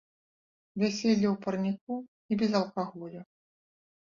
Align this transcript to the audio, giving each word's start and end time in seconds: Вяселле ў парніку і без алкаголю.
Вяселле 0.83 1.27
ў 1.31 1.35
парніку 1.43 1.93
і 1.99 2.33
без 2.41 2.51
алкаголю. 2.61 3.21